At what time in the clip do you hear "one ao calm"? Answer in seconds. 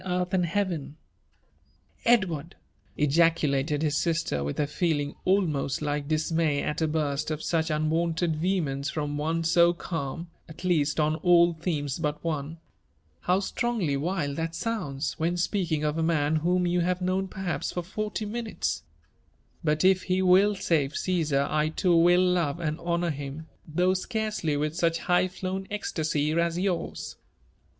9.19-10.27